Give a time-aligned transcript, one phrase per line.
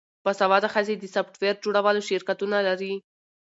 [0.25, 2.93] باسواده ښځې د سافټویر جوړولو شرکتونه لري.